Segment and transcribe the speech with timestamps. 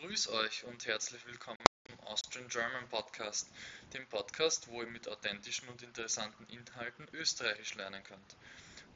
[0.00, 3.48] Grüß euch und herzlich willkommen zum Austrian German Podcast,
[3.94, 8.36] dem Podcast, wo ihr mit authentischen und interessanten Inhalten Österreichisch lernen könnt.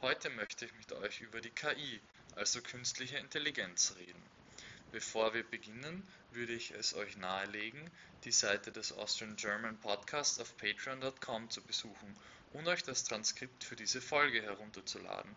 [0.01, 2.01] Heute möchte ich mit euch über die KI,
[2.37, 4.23] also künstliche Intelligenz, reden.
[4.93, 7.91] Bevor wir beginnen, würde ich es euch nahelegen,
[8.23, 12.17] die Seite des Austrian German Podcasts auf patreon.com zu besuchen
[12.53, 15.35] und euch das Transkript für diese Folge herunterzuladen.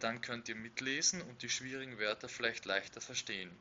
[0.00, 3.54] Dann könnt ihr mitlesen und die schwierigen Wörter vielleicht leichter verstehen.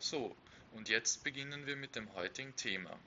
[0.00, 0.34] So,
[0.72, 2.98] und jetzt beginnen wir mit dem heutigen Thema.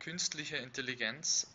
[0.00, 1.46] Künstliche Intelligenz,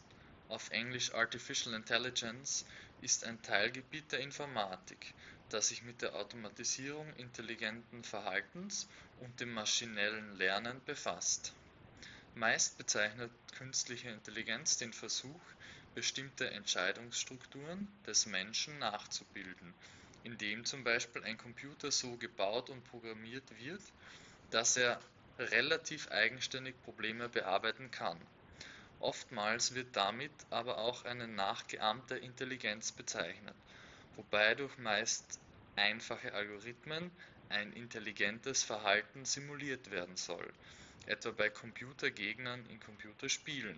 [0.48, 2.66] auf Englisch Artificial Intelligence,
[3.02, 5.13] ist ein Teilgebiet der Informatik,
[5.49, 11.54] das sich mit der Automatisierung intelligenten Verhaltens und dem maschinellen Lernen befasst.
[12.35, 15.41] Meist bezeichnet künstliche Intelligenz den Versuch,
[15.95, 19.73] bestimmte Entscheidungsstrukturen des Menschen nachzubilden
[20.23, 23.81] indem zum Beispiel ein Computer so gebaut und programmiert wird,
[24.52, 24.99] dass er
[25.38, 28.18] relativ eigenständig Probleme bearbeiten kann.
[28.99, 33.55] Oftmals wird damit aber auch eine nachgeahmte Intelligenz bezeichnet,
[34.18, 35.40] wobei durch meist
[35.76, 37.10] einfache Algorithmen
[37.48, 40.54] ein intelligentes Verhalten simuliert werden soll,
[41.05, 43.77] etwa bei Computergegnern in Computerspielen.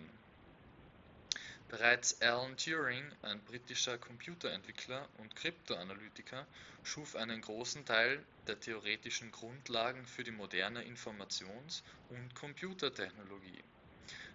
[1.72, 6.46] Bereits Alan Turing, ein britischer Computerentwickler und Kryptoanalytiker,
[6.84, 13.64] schuf einen großen Teil der theoretischen Grundlagen für die moderne Informations- und Computertechnologie.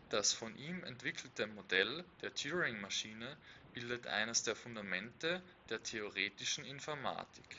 [0.09, 3.38] Das von ihm entwickelte Modell der Turing-Maschine
[3.75, 7.55] bildet eines der Fundamente der theoretischen Informatik.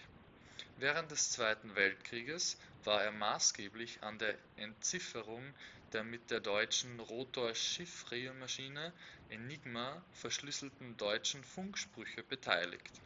[0.78, 5.54] Während des Zweiten Weltkrieges war er maßgeblich an der Entzifferung
[5.92, 8.92] der mit der deutschen Rotor-Chiffriermaschine
[9.30, 13.00] Enigma verschlüsselten deutschen Funksprüche beteiligt.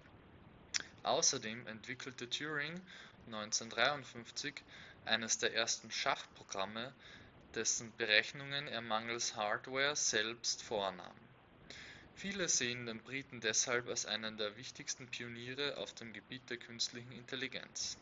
[1.05, 2.81] Außerdem entwickelte Turing
[3.27, 4.55] 1953
[5.05, 6.93] eines der ersten Schachprogramme,
[7.55, 11.17] dessen Berechnungen er mangels Hardware selbst vornahm.
[12.15, 17.13] Viele sehen den Briten deshalb als einen der wichtigsten Pioniere auf dem Gebiet der künstlichen
[17.13, 17.97] Intelligenz.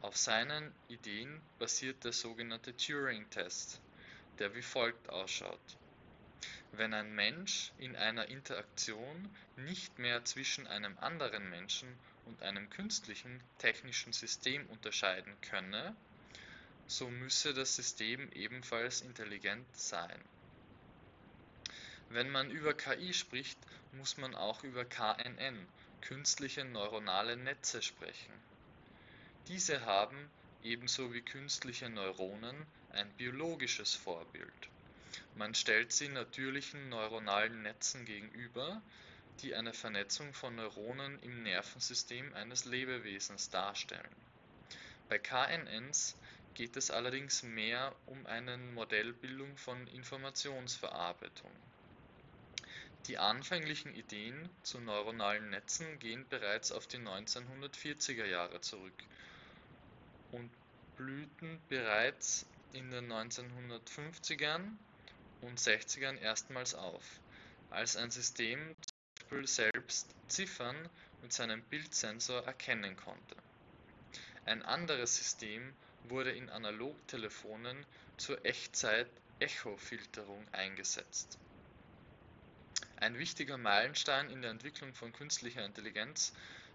[0.00, 3.80] Auf seinen Ideen basiert der sogenannte Turing-Test
[4.42, 5.76] der wie folgt ausschaut:
[6.72, 11.86] Wenn ein Mensch in einer Interaktion nicht mehr zwischen einem anderen Menschen
[12.26, 15.94] und einem künstlichen technischen System unterscheiden könne,
[16.88, 20.20] so müsse das System ebenfalls intelligent sein.
[22.08, 23.58] Wenn man über KI spricht,
[23.92, 25.68] muss man auch über KNN,
[26.00, 28.32] künstliche neuronale Netze sprechen.
[29.46, 30.28] Diese haben,
[30.64, 34.68] ebenso wie künstliche Neuronen, ein biologisches Vorbild.
[35.34, 38.82] Man stellt sie natürlichen neuronalen Netzen gegenüber,
[39.40, 44.14] die eine Vernetzung von Neuronen im Nervensystem eines Lebewesens darstellen.
[45.08, 46.16] Bei KNNs
[46.54, 51.50] geht es allerdings mehr um eine Modellbildung von Informationsverarbeitung.
[53.06, 58.92] Die anfänglichen Ideen zu neuronalen Netzen gehen bereits auf die 1940er Jahre zurück
[60.30, 60.50] und
[60.96, 64.62] blühten bereits in den 1950ern
[65.42, 67.04] und 60ern erstmals auf,
[67.70, 70.88] als ein System zum Beispiel selbst Ziffern
[71.22, 73.36] mit seinem Bildsensor erkennen konnte.
[74.44, 75.72] Ein anderes System
[76.04, 81.38] wurde in Analogtelefonen zur Echtzeit-Echofilterung eingesetzt.
[82.96, 86.32] Ein wichtiger Meilenstein in der Entwicklung von künstlicher Intelligenz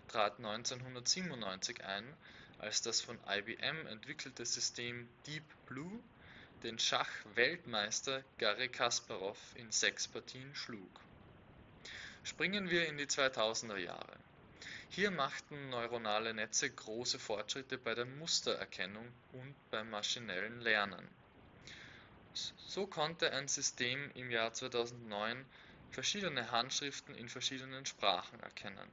[0.08, 2.06] trat 1997 ein,
[2.60, 6.00] als das von IBM entwickelte System Deep Blue
[6.64, 10.90] den Schachweltmeister Garry Kasparow in sechs Partien schlug.
[12.24, 14.18] Springen wir in die 2000er Jahre.
[14.90, 21.08] Hier machten neuronale Netze große Fortschritte bei der Mustererkennung und beim maschinellen Lernen.
[22.34, 25.46] So konnte ein System im Jahr 2009
[25.92, 28.90] verschiedene Handschriften in verschiedenen Sprachen erkennen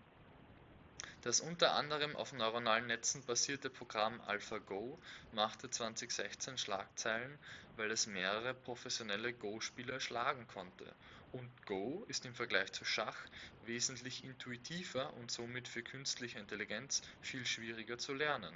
[1.24, 4.98] das unter anderem auf neuronalen Netzen basierte Programm AlphaGo
[5.32, 7.38] machte 2016 Schlagzeilen,
[7.76, 10.84] weil es mehrere professionelle Go-Spieler schlagen konnte,
[11.32, 13.16] und Go ist im Vergleich zu Schach
[13.64, 18.54] wesentlich intuitiver und somit für künstliche Intelligenz viel schwieriger zu lernen.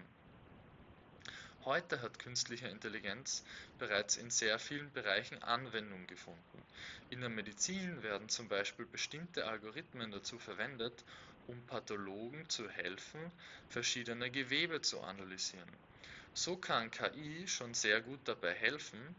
[1.64, 3.44] Heute hat künstliche Intelligenz
[3.78, 6.62] bereits in sehr vielen Bereichen Anwendung gefunden.
[7.10, 11.02] In der Medizin werden zum Beispiel bestimmte Algorithmen dazu verwendet,
[11.48, 13.20] um Pathologen zu helfen,
[13.68, 15.68] verschiedene Gewebe zu analysieren.
[16.34, 19.16] So kann KI schon sehr gut dabei helfen,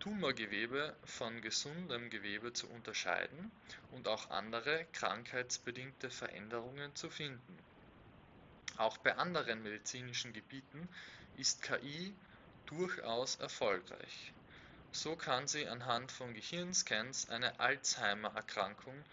[0.00, 3.50] Tumorgewebe von gesundem Gewebe zu unterscheiden
[3.92, 7.58] und auch andere krankheitsbedingte Veränderungen zu finden.
[8.76, 10.88] Auch bei anderen medizinischen Gebieten
[11.36, 12.14] ist KI
[12.66, 14.32] durchaus erfolgreich.
[14.92, 19.04] So kann sie anhand von Gehirnscans eine Alzheimer-Erkrankung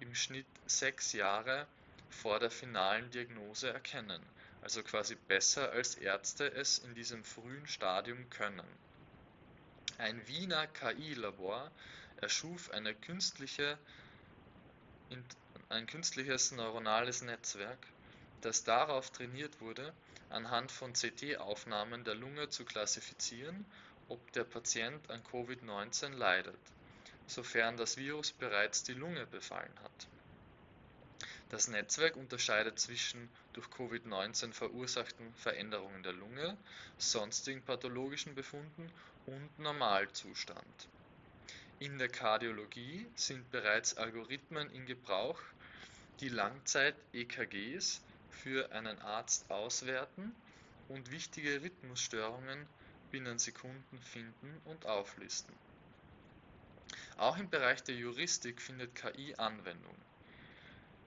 [0.00, 1.66] im Schnitt sechs Jahre
[2.10, 4.22] vor der finalen Diagnose erkennen,
[4.62, 8.66] also quasi besser als Ärzte es in diesem frühen Stadium können.
[9.98, 11.70] Ein Wiener KI-Labor
[12.20, 12.70] erschuf
[13.00, 13.78] künstliche,
[15.68, 17.78] ein künstliches neuronales Netzwerk,
[18.40, 19.92] das darauf trainiert wurde,
[20.30, 23.66] anhand von CT-Aufnahmen der Lunge zu klassifizieren,
[24.08, 26.58] ob der Patient an Covid-19 leidet,
[27.26, 30.08] sofern das Virus bereits die Lunge befallen hat.
[31.50, 36.56] Das Netzwerk unterscheidet zwischen durch Covid-19 verursachten Veränderungen der Lunge,
[36.96, 38.88] sonstigen pathologischen Befunden
[39.26, 40.88] und Normalzustand.
[41.80, 45.40] In der Kardiologie sind bereits Algorithmen in Gebrauch,
[46.20, 48.00] die Langzeit-EKGs
[48.30, 50.32] für einen Arzt auswerten
[50.88, 52.64] und wichtige Rhythmusstörungen
[53.10, 55.54] binnen Sekunden finden und auflisten.
[57.16, 59.96] Auch im Bereich der Juristik findet KI Anwendung.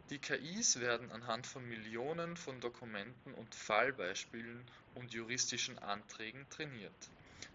[0.10, 7.10] Die KIs werden anhand von Millionen von Dokumenten und Fallbeispielen und juristischen Anträgen trainiert.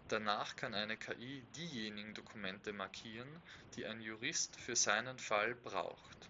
[0.07, 3.29] Danach kann eine KI diejenigen Dokumente markieren,
[3.75, 6.29] die ein Jurist für seinen Fall braucht.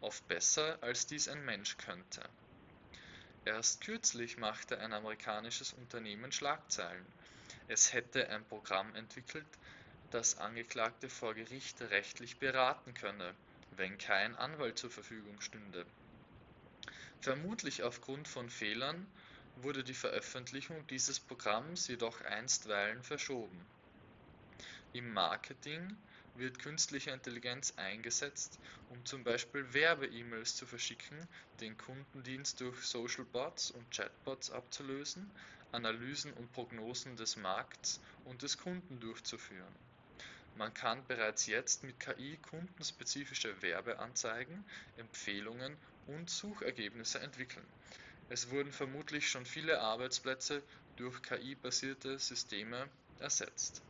[0.00, 2.22] Oft besser, als dies ein Mensch könnte.
[3.44, 7.04] Erst kürzlich machte ein amerikanisches Unternehmen Schlagzeilen.
[7.66, 9.46] Es hätte ein Programm entwickelt,
[10.12, 13.34] das Angeklagte vor Gericht rechtlich beraten könne
[13.78, 15.86] wenn kein Anwalt zur Verfügung stünde.
[17.20, 19.06] Vermutlich aufgrund von Fehlern
[19.56, 23.66] wurde die Veröffentlichung dieses Programms jedoch einstweilen verschoben.
[24.92, 25.96] Im Marketing
[26.34, 28.58] wird künstliche Intelligenz eingesetzt,
[28.88, 31.28] um zum Beispiel Werbe-E-Mails zu verschicken,
[31.60, 35.32] den Kundendienst durch Social Bots und Chatbots abzulösen,
[35.72, 39.74] Analysen und Prognosen des Markts und des Kunden durchzuführen
[40.58, 47.64] man kann bereits jetzt mit KI kundenspezifische Werbeanzeigen, Empfehlungen und Suchergebnisse entwickeln.
[48.28, 50.64] Es wurden vermutlich schon viele Arbeitsplätze
[50.96, 52.90] durch KI-basierte Systeme
[53.20, 53.82] ersetzt.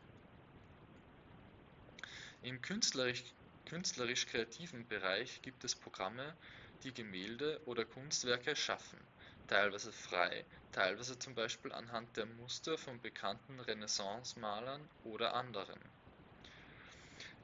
[2.43, 6.37] Im künstlerisch-kreativen Bereich gibt es Programme,
[6.83, 8.99] die Gemälde oder Kunstwerke schaffen,
[9.47, 15.79] teilweise frei, teilweise zum Beispiel anhand der Muster von bekannten Renaissance-Malern oder anderen.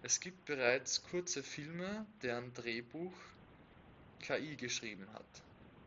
[0.06, 3.12] Es gibt bereits kurze Filme, deren Drehbuch
[4.20, 5.26] KI geschrieben hat,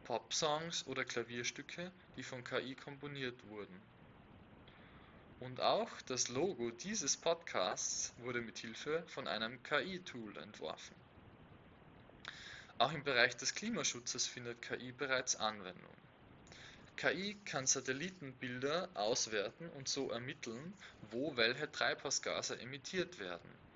[0.07, 3.81] Popsongs oder Klavierstücke, die von KI komponiert wurden.
[5.39, 10.97] Und auch das Logo dieses Podcasts wurde mit Hilfe von einem KI-Tool entworfen.
[12.79, 15.97] Auch im Bereich des Klimaschutzes findet KI bereits Anwendung.
[16.97, 20.75] KI kann Satellitenbilder auswerten und so ermitteln,
[21.13, 23.68] wo welche Treibhausgase emittiert werden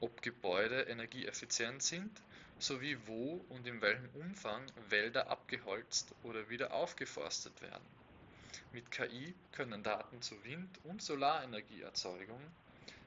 [0.00, 2.10] ob Gebäude energieeffizient sind
[2.58, 7.86] sowie wo und in welchem Umfang Wälder abgeholzt oder wieder aufgeforstet werden.
[8.72, 12.40] Mit KI können Daten zu Wind- und Solarenergieerzeugung,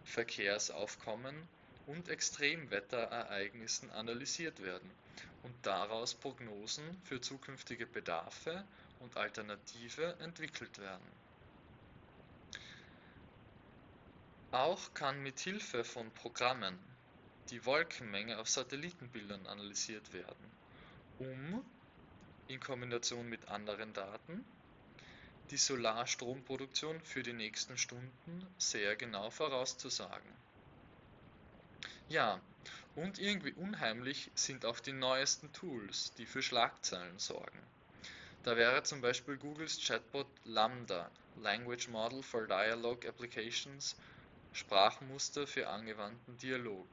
[0.04, 1.36] Verkehrsaufkommen
[1.86, 4.90] und Extremwetterereignissen analysiert werden
[5.44, 8.66] und daraus Prognosen für zukünftige Bedarfe
[9.00, 11.23] und Alternative entwickelt werden
[14.54, 16.78] Auch kann mit Hilfe von Programmen
[17.50, 20.52] die Wolkenmenge auf Satellitenbildern analysiert werden,
[21.18, 21.66] um,
[22.48, 24.46] in Kombination mit anderen Daten,
[25.50, 30.32] die Solarstromproduktion für die nächsten Stunden sehr genau vorauszusagen.
[32.10, 32.40] Ja,
[32.96, 37.60] und irgendwie unheimlich sind auch die neuesten Tools, die für Schlagzeilen sorgen.
[38.44, 41.10] Da wäre zum Beispiel Googles Chatbot Lambda,
[41.42, 43.96] Language Model for Dialogue Applications
[44.56, 46.86] Sprachmuster für angewandten Dialog.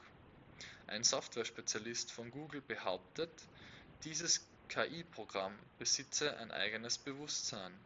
[0.87, 3.31] Ein Softwarespezialist von Google behauptet,
[4.03, 7.79] dieses KI-Programm besitze ein eigenes Bewusstsein.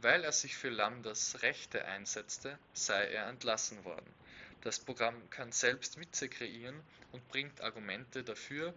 [0.00, 4.14] Weil er sich für Lambdas Rechte einsetzte, sei er entlassen worden.
[4.62, 6.80] Das Programm kann selbst Witze kreieren
[7.12, 8.72] und bringt Argumente dafür,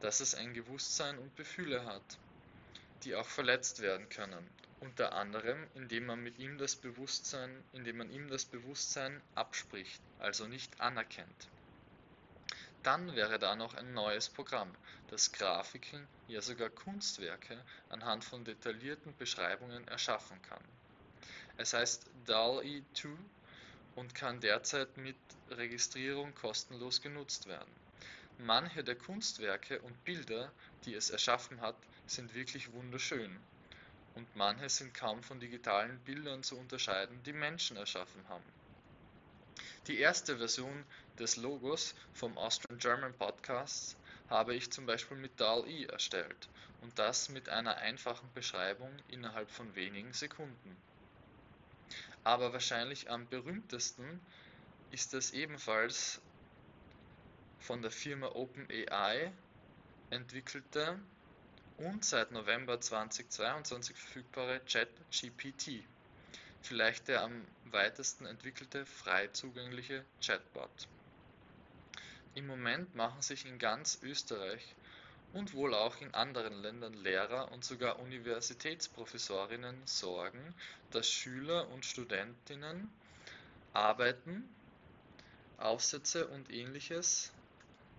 [0.00, 2.18] dass es ein Bewusstsein und Gefühle hat,
[3.04, 4.50] die auch verletzt werden können
[4.80, 10.46] unter anderem indem man mit ihm das Bewusstsein, indem man ihm das Bewusstsein abspricht, also
[10.46, 11.48] nicht anerkennt.
[12.82, 14.74] Dann wäre da noch ein neues Programm,
[15.10, 20.64] das Grafiken, ja sogar Kunstwerke anhand von detaillierten Beschreibungen erschaffen kann.
[21.58, 23.10] Es heißt DALL-E 2
[23.96, 25.18] und kann derzeit mit
[25.50, 27.70] Registrierung kostenlos genutzt werden.
[28.38, 30.50] Manche der Kunstwerke und Bilder,
[30.86, 33.38] die es erschaffen hat, sind wirklich wunderschön
[34.14, 38.44] und manche sind kaum von digitalen Bildern zu unterscheiden, die Menschen erschaffen haben.
[39.86, 40.84] Die erste Version
[41.18, 43.96] des Logos vom Austrian German Podcast
[44.28, 46.48] habe ich zum Beispiel mit DAL-E erstellt
[46.82, 50.76] und das mit einer einfachen Beschreibung innerhalb von wenigen Sekunden.
[52.24, 54.20] Aber wahrscheinlich am berühmtesten
[54.90, 56.20] ist es ebenfalls
[57.58, 59.32] von der Firma OpenAI
[60.10, 60.98] entwickelte
[61.80, 65.82] und seit November 2022 verfügbare ChatGPT,
[66.60, 70.88] vielleicht der am weitesten entwickelte frei zugängliche Chatbot.
[72.34, 74.74] Im Moment machen sich in ganz Österreich
[75.32, 80.54] und wohl auch in anderen Ländern Lehrer und sogar Universitätsprofessorinnen Sorgen,
[80.90, 82.90] dass Schüler und Studentinnen
[83.72, 84.54] Arbeiten,
[85.56, 87.32] Aufsätze und ähnliches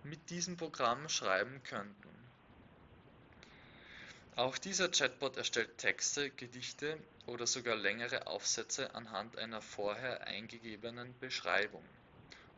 [0.04, 2.21] mit diesem Programm schreiben könnten.
[4.34, 6.96] Auch dieser Chatbot erstellt Texte, Gedichte
[7.26, 11.84] oder sogar längere Aufsätze anhand einer vorher eingegebenen Beschreibung.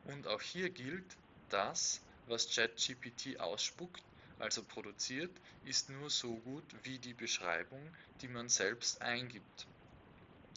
[0.05, 1.17] Und auch hier gilt,
[1.51, 4.03] das, was ChatGPT ausspuckt,
[4.39, 5.33] also produziert,
[5.65, 7.83] ist nur so gut wie die Beschreibung,
[8.23, 9.67] die man selbst eingibt.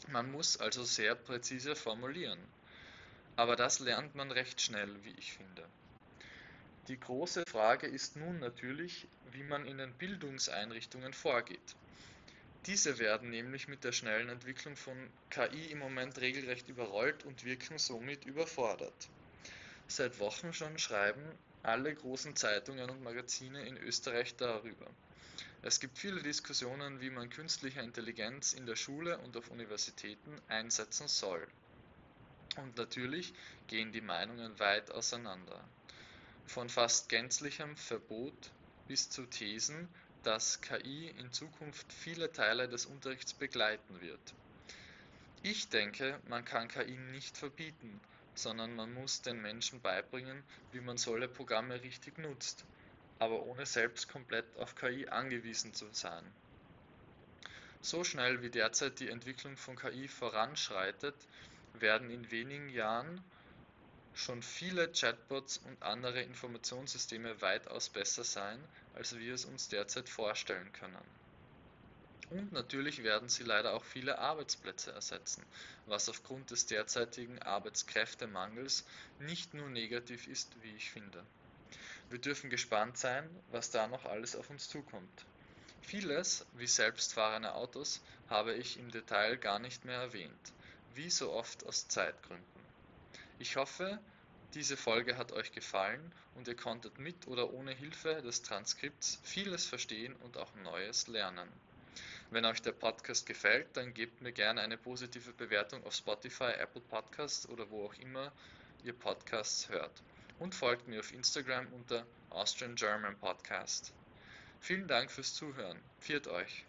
[0.06, 2.38] Man muss also sehr präzise formulieren.
[3.34, 5.64] Aber das lernt man recht schnell, wie ich finde.
[6.88, 11.76] Die große Frage ist nun natürlich, wie man in den Bildungseinrichtungen vorgeht.
[12.64, 14.96] Diese werden nämlich mit der schnellen Entwicklung von
[15.28, 19.08] KI im Moment regelrecht überrollt und wirken somit überfordert.
[19.86, 21.22] Seit Wochen schon schreiben
[21.62, 24.86] alle großen Zeitungen und Magazine in Österreich darüber.
[25.60, 31.08] Es gibt viele Diskussionen, wie man künstliche Intelligenz in der Schule und auf Universitäten einsetzen
[31.08, 31.46] soll.
[32.56, 33.34] Und natürlich
[33.66, 35.62] gehen die Meinungen weit auseinander.
[36.48, 38.50] Von fast gänzlichem Verbot
[38.86, 39.86] bis zu Thesen,
[40.22, 44.34] dass KI in Zukunft viele Teile des Unterrichts begleiten wird.
[45.42, 48.00] Ich denke, man kann KI nicht verbieten,
[48.34, 52.64] sondern man muss den Menschen beibringen, wie man solche Programme richtig nutzt,
[53.18, 56.24] aber ohne selbst komplett auf KI angewiesen zu sein.
[57.82, 61.14] So schnell wie derzeit die Entwicklung von KI voranschreitet,
[61.74, 63.22] werden in wenigen Jahren
[64.18, 68.58] schon viele Chatbots und andere Informationssysteme weitaus besser sein,
[68.94, 70.96] als wir es uns derzeit vorstellen können.
[72.30, 75.44] Und natürlich werden sie leider auch viele Arbeitsplätze ersetzen,
[75.86, 78.84] was aufgrund des derzeitigen Arbeitskräftemangels
[79.20, 81.24] nicht nur negativ ist, wie ich finde.
[82.10, 85.24] Wir dürfen gespannt sein, was da noch alles auf uns zukommt.
[85.80, 90.52] Vieles, wie selbstfahrende Autos, habe ich im Detail gar nicht mehr erwähnt,
[90.94, 92.57] wie so oft aus Zeitgründen.
[93.38, 93.98] Ich hoffe,
[94.54, 99.66] diese Folge hat euch gefallen und ihr konntet mit oder ohne Hilfe des Transkripts vieles
[99.66, 101.48] verstehen und auch Neues lernen.
[102.30, 106.82] Wenn euch der Podcast gefällt, dann gebt mir gerne eine positive Bewertung auf Spotify, Apple
[106.82, 108.32] Podcasts oder wo auch immer
[108.84, 110.02] ihr Podcasts hört.
[110.38, 113.92] Und folgt mir auf Instagram unter Austrian German Podcast.
[114.60, 115.80] Vielen Dank fürs Zuhören.
[116.00, 116.67] Viert euch.